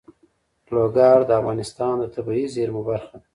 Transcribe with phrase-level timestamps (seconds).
[0.75, 3.27] لوگر د افغانستان د طبیعي زیرمو برخه ده.